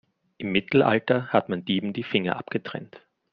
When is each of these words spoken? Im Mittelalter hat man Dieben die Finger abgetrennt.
Im 0.39 0.51
Mittelalter 0.51 1.27
hat 1.27 1.47
man 1.49 1.63
Dieben 1.63 1.93
die 1.93 2.01
Finger 2.01 2.35
abgetrennt. 2.37 3.01